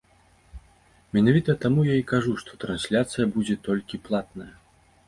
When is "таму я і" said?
1.65-2.07